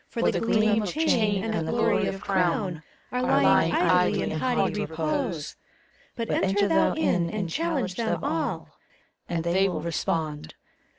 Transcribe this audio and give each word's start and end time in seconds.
For 0.09 0.31
the 0.31 0.39
gleam 0.39 0.81
of 0.81 0.89
chain 0.89 1.43
and 1.43 1.67
the 1.67 1.71
glory 1.71 2.07
of 2.07 2.19
crown 2.21 2.77
ACT 2.77 2.85
in. 3.11 3.21
135 3.21 3.21
Are 3.23 3.43
lying 3.43 3.71
idly 3.75 4.21
in 4.23 4.31
haughty 4.39 4.81
repose: 4.81 5.55
But 6.15 6.31
enter 6.31 6.67
thou 6.67 6.93
in 6.95 7.29
and 7.29 7.47
challenge 7.47 7.93
them 7.97 8.23
all, 8.23 8.69
And 9.29 9.43
they 9.43 9.69
will 9.69 9.81
respond. 9.81 10.55